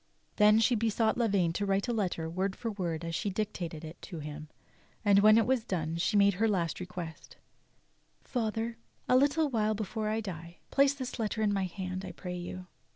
Then 0.37 0.57
she 0.57 0.73
besought 0.73 1.15
Lavaine 1.15 1.53
to 1.53 1.63
write 1.63 1.87
a 1.87 1.93
letter 1.93 2.27
w'ord 2.27 2.55
for 2.55 2.71
word 2.71 3.05
as 3.05 3.13
she 3.13 3.29
dictated 3.29 3.85
it 3.85 4.01
to 4.01 4.17
him, 4.17 4.49
and 5.05 5.19
when 5.19 5.35
that 5.35 5.43
w'as 5.45 5.63
done 5.63 5.97
she 5.97 6.17
made 6.17 6.33
her 6.41 6.47
last 6.47 6.79
request: 6.79 7.37
"Father, 8.23 8.77
a 9.07 9.15
little 9.15 9.47
while 9.51 9.75
before 9.75 10.09
I 10.09 10.19
die, 10.19 10.57
place 10.71 10.95
this 10.95 11.19
letter 11.19 11.43
in 11.43 11.53
my 11.53 11.65
hand, 11.65 12.03
1 12.03 12.13
pray 12.13 12.35
you. 12.35 12.65